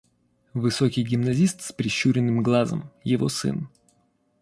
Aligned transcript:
Высокий 0.55 1.03
гимназист 1.03 1.61
с 1.61 1.71
прищуренным 1.73 2.41
глазом— 2.41 2.89
его 3.03 3.29
сын. 3.29 3.69